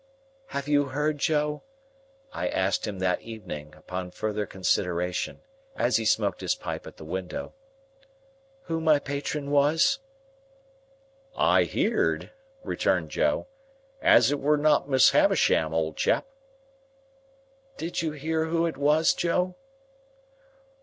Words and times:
"Have 0.47 0.67
you 0.67 0.85
heard, 0.85 1.19
Joe," 1.19 1.61
I 2.33 2.47
asked 2.47 2.87
him 2.87 2.97
that 2.97 3.21
evening, 3.21 3.75
upon 3.75 4.09
further 4.09 4.47
consideration, 4.47 5.41
as 5.75 5.97
he 5.97 6.05
smoked 6.05 6.41
his 6.41 6.55
pipe 6.55 6.87
at 6.87 6.97
the 6.97 7.03
window, 7.05 7.53
"who 8.63 8.81
my 8.81 8.97
patron 8.97 9.51
was?" 9.51 9.99
"I 11.37 11.65
heerd," 11.65 12.31
returned 12.63 13.11
Joe, 13.11 13.45
"as 14.01 14.31
it 14.31 14.39
were 14.39 14.57
not 14.57 14.89
Miss 14.89 15.11
Havisham, 15.11 15.71
old 15.71 15.97
chap." 15.97 16.25
"Did 17.77 18.01
you 18.01 18.13
hear 18.13 18.45
who 18.45 18.65
it 18.65 18.77
was, 18.77 19.13
Joe?" 19.13 19.53